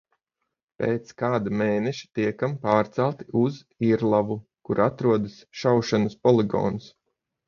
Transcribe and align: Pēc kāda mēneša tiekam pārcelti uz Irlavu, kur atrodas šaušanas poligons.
Pēc 0.83 1.09
kāda 1.21 1.51
mēneša 1.57 2.07
tiekam 2.19 2.55
pārcelti 2.63 3.27
uz 3.41 3.59
Irlavu, 3.89 4.39
kur 4.71 4.81
atrodas 4.87 5.37
šaušanas 5.61 6.17
poligons. 6.29 6.89